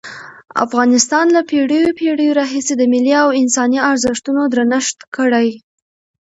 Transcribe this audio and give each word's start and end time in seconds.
افغانستان 0.65 1.25
له 1.35 1.41
پېړیو 1.49 1.89
پېړیو 1.99 2.37
راهیسې 2.39 2.73
د 2.77 2.83
ملي 2.93 3.13
او 3.23 3.27
انساني 3.41 3.79
ارزښتونو 3.91 4.41
درنښت 4.53 4.97
کړی. 5.15 5.49